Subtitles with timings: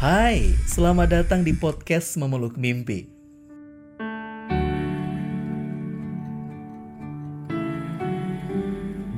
[0.00, 3.04] Hai, selamat datang di podcast Memeluk Mimpi.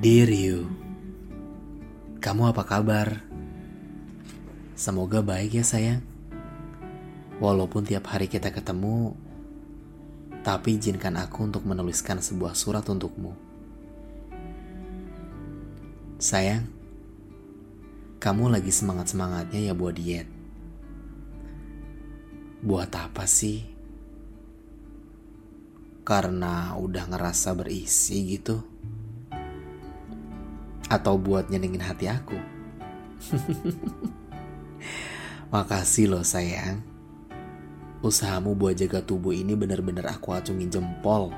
[0.02, 0.66] Dear you,
[2.18, 3.22] kamu apa kabar?
[4.74, 6.02] Semoga baik ya sayang.
[7.38, 9.14] Walaupun tiap hari kita ketemu,
[10.42, 13.38] tapi izinkan aku untuk menuliskan sebuah surat untukmu.
[16.18, 16.66] Sayang,
[18.18, 20.31] kamu lagi semangat-semangatnya ya buat diet.
[22.62, 23.66] Buat apa sih?
[26.06, 28.62] Karena udah ngerasa berisi gitu?
[30.86, 32.38] Atau buat nyenengin hati aku?
[35.52, 36.86] Makasih loh sayang.
[37.98, 41.34] Usahamu buat jaga tubuh ini benar-benar aku acungin jempol.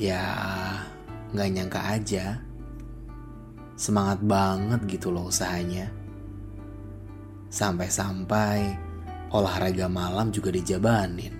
[0.00, 0.24] Ya,
[1.36, 2.40] nggak nyangka aja.
[3.76, 5.92] Semangat banget gitu loh usahanya.
[7.52, 8.87] Sampai-sampai
[9.32, 11.34] olahraga malam juga dijabanin.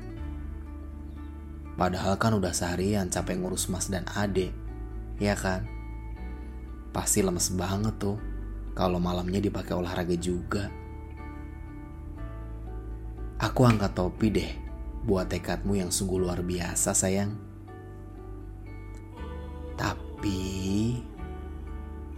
[1.78, 4.50] Padahal kan udah seharian capek ngurus mas dan ade,
[5.22, 5.62] ya kan?
[6.91, 8.19] Pasti lemes banget tuh
[8.75, 10.66] kalau malamnya dipakai olahraga juga.
[13.39, 14.50] Aku angkat topi deh
[15.06, 17.39] buat tekadmu yang sungguh luar biasa sayang.
[19.78, 20.98] Tapi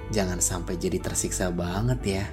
[0.08, 2.24] jangan sampai jadi tersiksa banget ya.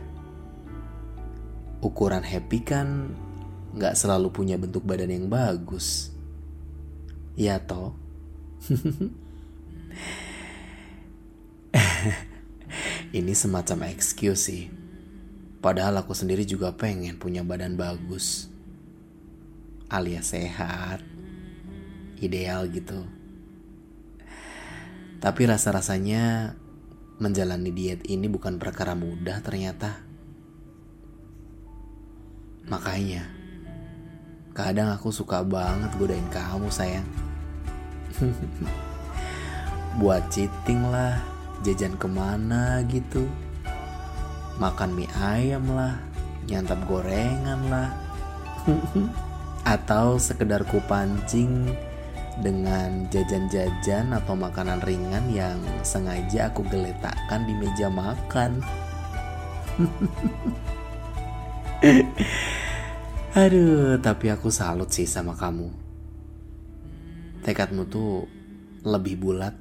[1.84, 3.12] Ukuran happy kan
[3.78, 6.10] gak selalu punya bentuk badan yang bagus.
[7.38, 7.94] Ya toh?
[13.18, 14.68] Ini semacam excuse sih.
[15.62, 18.58] Padahal aku sendiri juga pengen punya badan bagus
[19.88, 21.00] alias sehat,
[22.20, 23.08] ideal gitu.
[25.18, 26.54] Tapi rasa-rasanya
[27.18, 30.04] menjalani diet ini bukan perkara mudah ternyata.
[32.68, 33.32] Makanya,
[34.58, 37.06] kadang aku suka banget godain kamu sayang.
[40.02, 41.22] Buat cheating lah,
[41.62, 43.30] jajan ke mana gitu.
[44.58, 46.02] Makan mie ayam lah,
[46.50, 47.94] nyantap gorengan lah.
[49.78, 51.70] atau sekedar kupancing
[52.42, 58.66] dengan jajan-jajan atau makanan ringan yang sengaja aku geletakkan di meja makan.
[63.38, 65.70] Aduh, tapi aku salut sih sama kamu.
[67.46, 68.26] Tekadmu tuh
[68.82, 69.54] lebih bulat,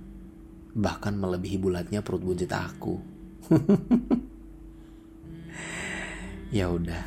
[0.72, 2.96] bahkan melebihi bulatnya perut buncit aku.
[6.56, 7.04] ya udah,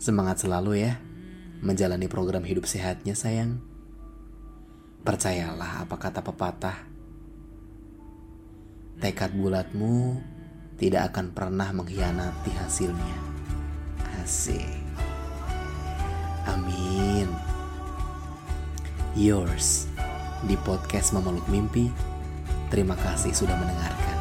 [0.00, 0.96] semangat selalu ya
[1.60, 3.60] menjalani program hidup sehatnya sayang.
[5.04, 6.78] Percayalah apa kata pepatah.
[9.04, 10.16] Tekad bulatmu
[10.80, 13.18] tidak akan pernah mengkhianati hasilnya.
[14.16, 14.81] Asik.
[16.46, 17.30] Amin.
[19.14, 19.86] Yours
[20.42, 21.86] di podcast Memeluk Mimpi.
[22.72, 24.11] Terima kasih sudah mendengarkan.